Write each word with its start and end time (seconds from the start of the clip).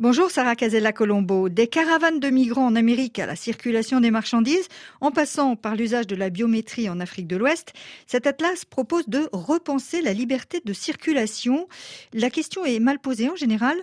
Bonjour 0.00 0.30
Sarah 0.30 0.54
Casella 0.54 0.92
Colombo. 0.92 1.48
Des 1.48 1.66
caravanes 1.66 2.20
de 2.20 2.30
migrants 2.30 2.66
en 2.66 2.76
Amérique 2.76 3.18
à 3.18 3.26
la 3.26 3.34
circulation 3.34 3.98
des 3.98 4.12
marchandises, 4.12 4.68
en 5.00 5.10
passant 5.10 5.56
par 5.56 5.74
l'usage 5.74 6.06
de 6.06 6.14
la 6.14 6.30
biométrie 6.30 6.88
en 6.88 7.00
Afrique 7.00 7.26
de 7.26 7.36
l'Ouest, 7.36 7.72
cet 8.06 8.28
atlas 8.28 8.64
propose 8.64 9.08
de 9.08 9.28
repenser 9.32 10.00
la 10.00 10.12
liberté 10.12 10.62
de 10.64 10.72
circulation. 10.72 11.66
La 12.14 12.30
question 12.30 12.64
est 12.64 12.78
mal 12.78 13.00
posée 13.00 13.28
en 13.28 13.34
général 13.34 13.76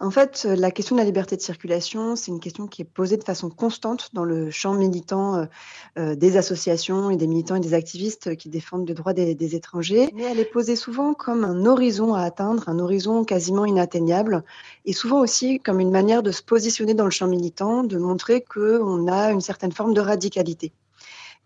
En 0.00 0.10
fait, 0.10 0.44
la 0.44 0.70
question 0.70 0.96
de 0.96 1.00
la 1.00 1.06
liberté 1.06 1.36
de 1.36 1.40
circulation, 1.40 2.16
c'est 2.16 2.30
une 2.30 2.40
question 2.40 2.66
qui 2.66 2.82
est 2.82 2.84
posée 2.84 3.16
de 3.16 3.24
façon 3.24 3.48
constante 3.48 4.10
dans 4.12 4.24
le 4.24 4.50
champ 4.50 4.74
militant 4.74 5.36
euh, 5.36 5.44
euh, 5.98 6.14
des 6.14 6.36
associations 6.36 7.10
et 7.10 7.16
des 7.16 7.26
militants 7.26 7.54
et 7.54 7.60
des 7.60 7.74
activistes 7.74 8.36
qui 8.36 8.48
défendent 8.48 8.88
les 8.88 8.94
droits 8.94 9.12
des, 9.12 9.34
des 9.34 9.54
étrangers. 9.54 10.10
Mais 10.14 10.24
elle 10.24 10.40
est 10.40 10.44
posée 10.44 10.76
souvent 10.76 11.14
comme 11.14 11.44
un 11.44 11.64
horizon 11.64 12.14
à 12.14 12.22
atteindre, 12.22 12.68
un 12.68 12.78
horizon 12.78 13.24
quasiment 13.24 13.64
inatteignable, 13.64 14.44
et 14.84 14.92
souvent 14.92 15.20
aussi 15.20 15.60
comme 15.60 15.80
une 15.80 15.90
manière 15.90 16.22
de 16.22 16.32
se 16.32 16.42
positionner 16.42 16.94
dans 16.94 17.04
le 17.04 17.10
champ 17.10 17.28
militant, 17.28 17.84
de 17.84 17.98
montrer 17.98 18.42
qu'on 18.42 19.06
a 19.08 19.30
une 19.30 19.40
certaine 19.40 19.72
forme 19.72 19.94
de 19.94 20.00
radicalité. 20.00 20.72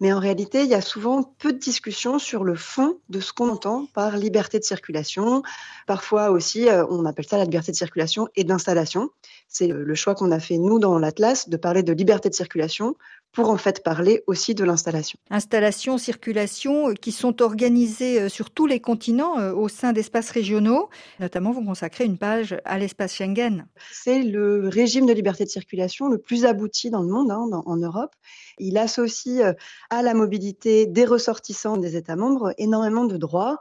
Mais 0.01 0.12
en 0.12 0.20
réalité, 0.20 0.62
il 0.62 0.69
y 0.69 0.75
a 0.75 0.80
souvent 0.80 1.23
peu 1.23 1.52
de 1.52 1.59
discussions 1.59 2.19
sur 2.19 2.45
le 2.45 2.55
fond 2.55 2.98
de 3.09 3.20
ce 3.20 3.33
qu'on 3.33 3.48
entend 3.48 3.87
par 3.95 4.16
liberté 4.16 4.59
de 4.59 4.65
circulation. 4.65 5.43
Parfois 5.87 6.30
aussi, 6.30 6.69
euh, 6.69 6.87
on 6.89 7.05
appelle 7.05 7.27
ça 7.27 7.37
la 7.37 7.45
liberté 7.45 7.73
de 7.73 7.77
circulation 7.77 8.29
et 8.37 8.45
d'installation. 8.45 9.11
C'est 9.48 9.69
le 9.69 9.95
choix 9.95 10.15
qu'on 10.15 10.30
a 10.30 10.39
fait, 10.39 10.59
nous, 10.59 10.79
dans 10.79 10.98
l'Atlas, 10.98 11.48
de 11.48 11.56
parler 11.56 11.83
de 11.83 11.92
liberté 11.92 12.29
de 12.29 12.34
circulation 12.34 12.97
pour 13.33 13.51
en 13.51 13.57
fait 13.57 13.83
parler 13.83 14.23
aussi 14.27 14.55
de 14.55 14.65
l'installation. 14.65 15.19
Installation, 15.31 15.99
circulation, 15.99 16.91
euh, 16.91 16.95
qui 16.95 17.13
sont 17.13 17.43
organisées 17.43 18.21
euh, 18.21 18.29
sur 18.29 18.51
tous 18.51 18.67
les 18.67 18.81
continents 18.81 19.37
au 19.53 19.69
sein 19.69 19.93
d'espaces 19.93 20.31
régionaux. 20.31 20.89
Notamment, 21.21 21.53
vous 21.53 21.65
consacrez 21.65 22.05
une 22.05 22.19
page 22.19 22.57
à 22.65 22.79
l'espace 22.79 23.15
Schengen. 23.15 23.67
C'est 23.93 24.23
le 24.23 24.69
régime 24.69 25.07
de 25.07 25.13
liberté 25.13 25.45
de 25.45 25.51
circulation 25.51 26.09
le 26.09 26.19
plus 26.19 26.45
abouti 26.45 26.91
dans 26.91 27.03
le 27.03 27.09
monde, 27.09 27.31
hein, 27.31 27.63
en 27.67 27.77
Europe. 27.77 28.15
Il 28.59 28.77
associe 28.79 29.55
à 29.91 30.03
la 30.03 30.15
mobilité 30.15 30.87
des 30.87 31.05
ressortissants 31.05 31.77
des 31.77 31.97
États 31.97 32.17
membres 32.17 32.53
énormément 32.59 33.05
de 33.05 33.17
droits. 33.17 33.59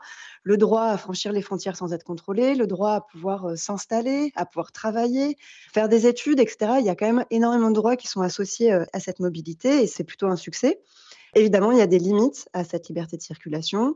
Le 0.48 0.56
droit 0.56 0.84
à 0.84 0.98
franchir 0.98 1.34
les 1.34 1.42
frontières 1.42 1.76
sans 1.76 1.92
être 1.92 2.06
contrôlé, 2.06 2.56
le 2.56 2.68
droit 2.68 2.94
à 2.94 3.02
pouvoir 3.02 3.50
euh, 3.50 3.56
s'installer, 3.58 4.32
à 4.38 4.46
pouvoir 4.46 4.72
travailler, 4.72 5.36
faire 5.74 5.90
des 5.90 6.08
études, 6.08 6.40
etc. 6.40 6.76
Il 6.80 6.86
y 6.86 6.90
a 6.90 6.96
quand 6.96 7.06
même 7.06 7.26
énormément 7.32 7.70
de 7.70 7.76
droits 7.76 7.98
qui 7.98 8.08
sont 8.08 8.22
associés 8.22 8.72
euh, 8.72 8.86
à 8.94 9.02
cette 9.02 9.20
mobilité 9.20 9.67
et 9.68 9.88
c'est 9.88 10.04
plutôt 10.04 10.28
un 10.28 10.36
succès. 10.36 10.80
Évidemment, 11.36 11.72
il 11.72 11.78
y 11.78 11.82
a 11.82 11.88
des 11.88 12.00
limites 12.00 12.50
à 12.54 12.64
cette 12.64 12.88
liberté 12.88 13.18
de 13.18 13.22
circulation. 13.22 13.96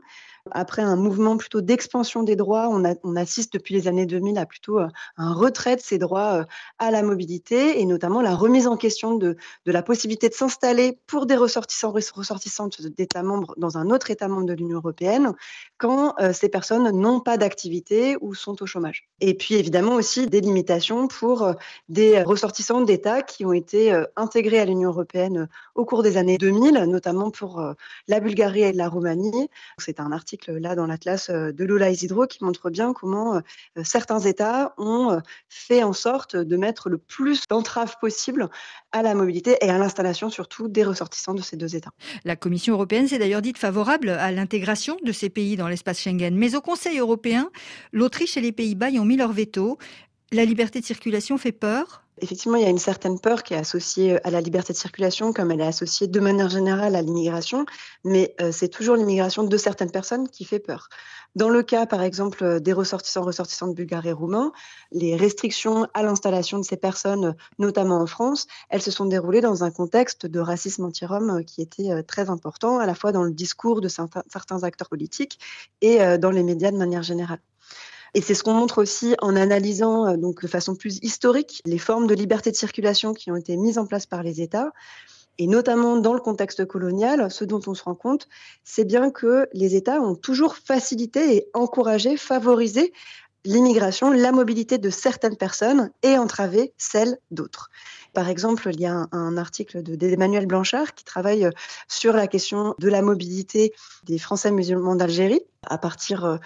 Après 0.50 0.82
un 0.82 0.96
mouvement 0.96 1.36
plutôt 1.36 1.60
d'expansion 1.60 2.24
des 2.24 2.34
droits, 2.34 2.68
on, 2.68 3.16
assiste 3.16 3.52
depuis 3.52 3.74
les 3.74 3.86
années 3.86 4.06
2000 4.06 4.38
à 4.38 4.46
plutôt 4.46 4.80
euh, 4.80 4.88
un 5.16 5.32
retrait 5.32 5.76
de 5.76 5.80
ces 5.80 5.98
droits 5.98 6.40
euh, 6.40 6.44
à 6.80 6.90
la 6.90 7.04
mobilité 7.04 7.80
et 7.80 7.86
notamment 7.86 8.20
la 8.20 8.34
remise 8.34 8.66
en 8.66 8.76
question 8.76 9.14
de, 9.14 9.36
la 9.66 9.82
possibilité 9.82 10.28
de 10.28 10.34
s'installer 10.34 10.98
pour 11.06 11.26
des 11.26 11.36
ressortissants 11.36 11.92
ressortissantes 11.92 12.82
d'États 12.82 13.22
membres 13.22 13.54
dans 13.56 13.78
un 13.78 13.90
autre 13.90 14.10
État 14.10 14.26
membre 14.26 14.46
de 14.46 14.54
l'Union 14.54 14.78
européenne 14.78 15.32
quand 15.78 16.14
euh, 16.20 16.32
ces 16.32 16.48
personnes 16.48 16.90
n'ont 16.90 17.20
pas 17.20 17.36
d'activité 17.36 18.16
ou 18.20 18.34
sont 18.34 18.60
au 18.62 18.66
chômage. 18.66 19.08
Et 19.20 19.34
puis 19.34 19.54
évidemment 19.54 19.94
aussi 19.94 20.26
des 20.26 20.40
limitations 20.40 21.06
pour 21.06 21.54
des 21.88 22.20
ressortissants 22.22 22.80
d'États 22.80 23.22
qui 23.22 23.44
ont 23.44 23.52
été 23.52 23.92
intégrés 24.16 24.58
à 24.58 24.64
l'Union 24.64 24.90
européenne 24.90 25.48
au 25.76 25.84
cours 25.84 26.02
des 26.02 26.16
années 26.16 26.38
2000, 26.38 26.72
notamment 26.88 27.30
pour 27.30 27.62
la 28.08 28.20
Bulgarie 28.20 28.62
et 28.62 28.72
la 28.72 28.88
Roumanie. 28.88 29.48
C'est 29.78 30.00
un 30.00 30.10
article 30.10 30.31
là 30.48 30.74
dans 30.74 30.86
l'Atlas 30.86 31.30
euh, 31.30 31.52
de 31.52 31.64
Lola 31.64 31.90
Isidro 31.90 32.26
qui 32.26 32.44
montre 32.44 32.70
bien 32.70 32.92
comment 32.92 33.36
euh, 33.36 33.40
euh, 33.78 33.84
certains 33.84 34.20
États 34.20 34.74
ont 34.78 35.20
fait 35.48 35.82
en 35.82 35.92
sorte 35.92 36.36
de 36.36 36.56
mettre 36.56 36.88
le 36.88 36.98
plus 36.98 37.46
d'entraves 37.48 37.96
possible 38.00 38.48
à 38.92 39.02
la 39.02 39.14
mobilité 39.14 39.56
et 39.60 39.70
à 39.70 39.78
l'installation 39.78 40.30
surtout 40.30 40.68
des 40.68 40.84
ressortissants 40.84 41.34
de 41.34 41.42
ces 41.42 41.56
deux 41.56 41.76
États. 41.76 41.92
La 42.24 42.36
Commission 42.36 42.74
européenne 42.74 43.08
s'est 43.08 43.18
d'ailleurs 43.18 43.42
dite 43.42 43.58
favorable 43.58 44.10
à 44.10 44.30
l'intégration 44.30 44.96
de 45.02 45.12
ces 45.12 45.30
pays 45.30 45.56
dans 45.56 45.68
l'espace 45.68 46.00
Schengen. 46.00 46.36
Mais 46.36 46.54
au 46.54 46.60
Conseil 46.60 46.98
européen, 46.98 47.50
l'Autriche 47.92 48.36
et 48.36 48.40
les 48.40 48.52
Pays-Bas 48.52 48.90
y 48.90 48.98
ont 48.98 49.04
mis 49.04 49.16
leur 49.16 49.32
veto. 49.32 49.78
La 50.32 50.44
liberté 50.44 50.80
de 50.80 50.84
circulation 50.84 51.36
fait 51.38 51.52
peur? 51.52 52.02
Effectivement, 52.22 52.56
il 52.56 52.62
y 52.62 52.66
a 52.66 52.70
une 52.70 52.78
certaine 52.78 53.18
peur 53.18 53.42
qui 53.42 53.52
est 53.52 53.56
associée 53.56 54.24
à 54.24 54.30
la 54.30 54.40
liberté 54.40 54.72
de 54.72 54.78
circulation, 54.78 55.32
comme 55.32 55.50
elle 55.50 55.60
est 55.60 55.66
associée 55.66 56.06
de 56.06 56.20
manière 56.20 56.48
générale 56.48 56.94
à 56.94 57.02
l'immigration, 57.02 57.66
mais 58.04 58.36
c'est 58.52 58.68
toujours 58.68 58.94
l'immigration 58.94 59.42
de 59.42 59.56
certaines 59.56 59.90
personnes 59.90 60.28
qui 60.28 60.44
fait 60.44 60.60
peur. 60.60 60.88
Dans 61.34 61.48
le 61.48 61.64
cas, 61.64 61.84
par 61.84 62.00
exemple, 62.00 62.60
des 62.60 62.72
ressortissants, 62.72 63.22
ressortissantes 63.22 63.74
bulgares 63.74 64.06
et 64.06 64.12
roumains, 64.12 64.52
les 64.92 65.16
restrictions 65.16 65.88
à 65.94 66.04
l'installation 66.04 66.58
de 66.58 66.64
ces 66.64 66.76
personnes, 66.76 67.34
notamment 67.58 68.00
en 68.00 68.06
France, 68.06 68.46
elles 68.70 68.82
se 68.82 68.92
sont 68.92 69.06
déroulées 69.06 69.40
dans 69.40 69.64
un 69.64 69.72
contexte 69.72 70.24
de 70.24 70.38
racisme 70.38 70.84
anti-rome 70.84 71.44
qui 71.44 71.60
était 71.60 72.04
très 72.04 72.30
important, 72.30 72.78
à 72.78 72.86
la 72.86 72.94
fois 72.94 73.10
dans 73.10 73.24
le 73.24 73.32
discours 73.32 73.80
de 73.80 73.88
certains 73.88 74.62
acteurs 74.62 74.88
politiques 74.88 75.40
et 75.80 76.18
dans 76.18 76.30
les 76.30 76.44
médias 76.44 76.70
de 76.70 76.76
manière 76.76 77.02
générale. 77.02 77.40
Et 78.14 78.20
c'est 78.20 78.34
ce 78.34 78.42
qu'on 78.42 78.54
montre 78.54 78.82
aussi 78.82 79.14
en 79.20 79.36
analysant 79.36 80.06
euh, 80.06 80.16
donc 80.16 80.42
de 80.42 80.48
façon 80.48 80.74
plus 80.74 80.98
historique 81.02 81.62
les 81.64 81.78
formes 81.78 82.06
de 82.06 82.14
liberté 82.14 82.50
de 82.50 82.56
circulation 82.56 83.14
qui 83.14 83.30
ont 83.30 83.36
été 83.36 83.56
mises 83.56 83.78
en 83.78 83.86
place 83.86 84.06
par 84.06 84.22
les 84.22 84.40
États. 84.40 84.72
Et 85.38 85.46
notamment 85.46 85.96
dans 85.96 86.12
le 86.12 86.20
contexte 86.20 86.66
colonial, 86.66 87.30
ce 87.30 87.44
dont 87.44 87.60
on 87.66 87.74
se 87.74 87.82
rend 87.82 87.94
compte, 87.94 88.28
c'est 88.64 88.84
bien 88.84 89.10
que 89.10 89.48
les 89.54 89.76
États 89.76 90.00
ont 90.00 90.14
toujours 90.14 90.56
facilité 90.56 91.36
et 91.36 91.48
encouragé, 91.54 92.18
favorisé 92.18 92.92
l'immigration, 93.44 94.10
la 94.10 94.30
mobilité 94.30 94.78
de 94.78 94.90
certaines 94.90 95.36
personnes 95.36 95.90
et 96.02 96.18
entravé 96.18 96.74
celle 96.76 97.18
d'autres. 97.30 97.70
Par 98.12 98.28
exemple, 98.28 98.68
il 98.72 98.80
y 98.80 98.86
a 98.86 99.06
un, 99.12 99.36
article 99.36 99.82
d'Emmanuel 99.82 100.46
Blanchard 100.46 100.94
qui 100.94 101.04
travaille 101.04 101.46
euh, 101.46 101.50
sur 101.88 102.12
la 102.12 102.26
question 102.26 102.74
de 102.78 102.88
la 102.88 103.00
mobilité 103.00 103.72
des 104.04 104.18
Français 104.18 104.50
musulmans 104.50 104.94
d'Algérie 104.94 105.42
à 105.68 105.78
partir 105.78 106.24
euh, 106.24 106.36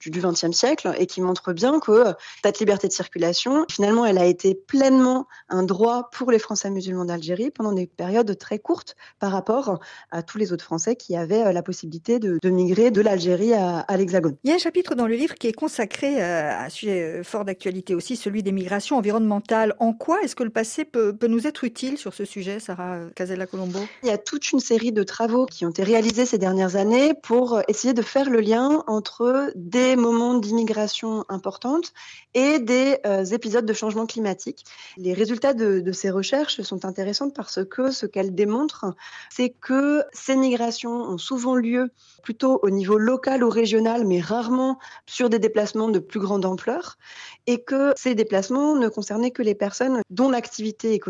du 0.00 0.10
XXe 0.10 0.50
siècle 0.50 0.92
et 0.98 1.06
qui 1.06 1.20
montre 1.20 1.52
bien 1.52 1.78
que 1.78 1.92
euh, 1.92 2.12
cette 2.44 2.58
liberté 2.58 2.88
de 2.88 2.92
circulation, 2.92 3.64
finalement, 3.70 4.04
elle 4.04 4.18
a 4.18 4.26
été 4.26 4.54
pleinement 4.54 5.26
un 5.48 5.62
droit 5.62 6.10
pour 6.10 6.30
les 6.30 6.38
Français 6.38 6.70
musulmans 6.70 7.04
d'Algérie 7.04 7.50
pendant 7.50 7.72
des 7.72 7.86
périodes 7.86 8.36
très 8.36 8.58
courtes 8.58 8.96
par 9.20 9.30
rapport 9.30 9.78
à 10.10 10.22
tous 10.22 10.38
les 10.38 10.52
autres 10.52 10.64
Français 10.64 10.96
qui 10.96 11.16
avaient 11.16 11.52
la 11.52 11.62
possibilité 11.62 12.18
de, 12.18 12.38
migrer 12.48 12.90
de 12.90 13.00
l'Algérie 13.00 13.54
à, 13.54 13.84
l'Hexagone. 13.96 14.36
Il 14.42 14.50
y 14.50 14.52
a 14.52 14.56
un 14.56 14.58
chapitre 14.58 14.94
dans 14.94 15.06
le 15.06 15.14
livre 15.14 15.34
qui 15.36 15.46
est 15.46 15.52
consacré 15.52 16.20
à 16.20 16.64
un 16.64 16.68
sujet 16.68 17.22
fort 17.22 17.44
d'actualité 17.44 17.94
aussi, 17.94 18.16
celui 18.16 18.42
des 18.42 18.52
migrations 18.52 18.96
environnementales. 18.96 19.74
En 19.78 19.92
quoi 19.92 20.20
est-ce 20.22 20.34
que 20.34 20.42
le 20.42 20.50
passé 20.50 20.84
peut, 20.84 21.13
peut 21.14 21.26
nous 21.26 21.46
être 21.46 21.64
utile 21.64 21.98
sur 21.98 22.14
ce 22.14 22.24
sujet, 22.24 22.60
Sarah 22.60 22.98
Casella-Colombo? 23.14 23.78
Il 24.02 24.08
y 24.08 24.12
a 24.12 24.18
toute 24.18 24.52
une 24.52 24.60
série 24.60 24.92
de 24.92 25.02
travaux 25.02 25.46
qui 25.46 25.64
ont 25.64 25.70
été 25.70 25.82
réalisés 25.82 26.26
ces 26.26 26.38
dernières 26.38 26.76
années 26.76 27.14
pour 27.14 27.60
essayer 27.68 27.94
de 27.94 28.02
faire 28.02 28.30
le 28.30 28.40
lien 28.40 28.82
entre 28.86 29.52
des 29.54 29.96
moments 29.96 30.34
d'immigration 30.34 31.24
importante 31.28 31.92
et 32.34 32.58
des 32.58 32.98
euh, 33.06 33.24
épisodes 33.24 33.66
de 33.66 33.72
changement 33.72 34.06
climatique. 34.06 34.64
Les 34.96 35.14
résultats 35.14 35.54
de, 35.54 35.80
de 35.80 35.92
ces 35.92 36.10
recherches 36.10 36.62
sont 36.62 36.84
intéressants 36.84 37.30
parce 37.30 37.64
que 37.64 37.90
ce 37.90 38.06
qu'elles 38.06 38.34
démontrent, 38.34 38.94
c'est 39.30 39.50
que 39.50 40.02
ces 40.12 40.36
migrations 40.36 40.92
ont 40.92 41.18
souvent 41.18 41.54
lieu 41.54 41.90
plutôt 42.22 42.58
au 42.62 42.70
niveau 42.70 42.98
local 42.98 43.44
ou 43.44 43.50
régional, 43.50 44.06
mais 44.06 44.20
rarement 44.20 44.78
sur 45.06 45.28
des 45.30 45.38
déplacements 45.38 45.88
de 45.88 45.98
plus 45.98 46.20
grande 46.20 46.44
ampleur, 46.44 46.96
et 47.46 47.62
que 47.62 47.92
ces 47.96 48.14
déplacements 48.14 48.76
ne 48.76 48.88
concernaient 48.88 49.30
que 49.30 49.42
les 49.42 49.54
personnes 49.54 50.00
dont 50.10 50.30
l'activité 50.30 50.92
économique 50.92 51.03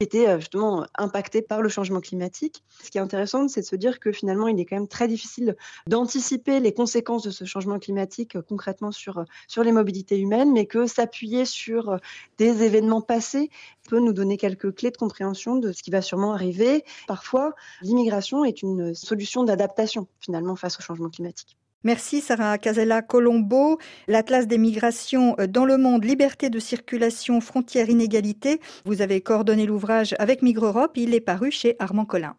était 0.00 0.28
euh, 0.28 0.38
justement 0.38 0.86
impactée 0.96 1.42
par 1.42 1.62
le 1.62 1.68
changement 1.68 2.00
climatique. 2.00 2.62
Ce 2.82 2.90
qui 2.90 2.98
est 2.98 3.00
intéressant, 3.00 3.48
c'est 3.48 3.62
de 3.62 3.66
se 3.66 3.76
dire 3.76 4.00
que 4.00 4.12
finalement, 4.12 4.48
il 4.48 4.58
est 4.60 4.64
quand 4.64 4.76
même 4.76 4.88
très 4.88 5.08
difficile 5.08 5.56
d'anticiper 5.86 6.60
les 6.60 6.72
conséquences 6.72 7.22
de 7.22 7.30
ce 7.30 7.44
changement 7.44 7.78
climatique 7.78 8.36
euh, 8.36 8.42
concrètement 8.42 8.92
sur, 8.92 9.18
euh, 9.18 9.24
sur 9.48 9.62
les 9.62 9.72
mobilités 9.72 10.18
humaines, 10.18 10.52
mais 10.52 10.66
que 10.66 10.86
s'appuyer 10.86 11.44
sur 11.44 11.98
des 12.38 12.62
événements 12.62 13.00
passés 13.02 13.50
peut 13.88 14.00
nous 14.00 14.12
donner 14.12 14.36
quelques 14.36 14.74
clés 14.74 14.90
de 14.90 14.96
compréhension 14.96 15.56
de 15.56 15.72
ce 15.72 15.82
qui 15.82 15.90
va 15.90 16.02
sûrement 16.02 16.32
arriver. 16.32 16.84
Parfois, 17.06 17.54
l'immigration 17.82 18.44
est 18.44 18.62
une 18.62 18.94
solution 18.94 19.44
d'adaptation 19.44 20.06
finalement 20.20 20.56
face 20.56 20.78
au 20.78 20.82
changement 20.82 21.10
climatique. 21.10 21.59
Merci 21.82 22.20
Sarah 22.20 22.58
Casella 22.58 23.00
Colombo. 23.00 23.78
L'Atlas 24.06 24.46
des 24.46 24.58
migrations 24.58 25.34
dans 25.48 25.64
le 25.64 25.78
monde, 25.78 26.04
liberté 26.04 26.50
de 26.50 26.58
circulation, 26.58 27.40
frontières, 27.40 27.88
inégalités. 27.88 28.60
Vous 28.84 29.00
avez 29.00 29.22
coordonné 29.22 29.64
l'ouvrage 29.64 30.14
avec 30.18 30.42
Migre 30.42 30.66
Europe. 30.66 30.92
Il 30.96 31.14
est 31.14 31.20
paru 31.20 31.50
chez 31.50 31.76
Armand 31.78 32.04
Collin. 32.04 32.36